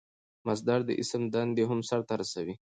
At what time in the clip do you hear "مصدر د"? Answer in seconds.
0.47-0.91